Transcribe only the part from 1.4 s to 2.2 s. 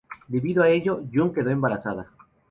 embarazada.